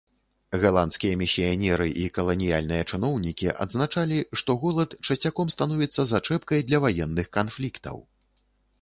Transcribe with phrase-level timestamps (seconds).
[0.61, 8.07] Галандскія місіянеры і каланіяльныя чыноўнікі адзначалі, што голад часцяком становіцца зачэпкай для ваенных канфліктаў.